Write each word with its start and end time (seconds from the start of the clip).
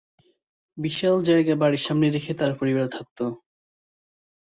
বিশাল 0.77 1.15
জায়গা 1.27 1.53
বাড়ীর 1.61 1.83
সামনে 1.87 2.07
রেখে 2.09 2.33
তার 2.33 2.51
পরিবার 2.59 2.85
থাকতো। 2.95 3.25